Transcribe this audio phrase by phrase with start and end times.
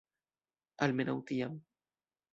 [0.87, 1.63] Almenaŭ tiam.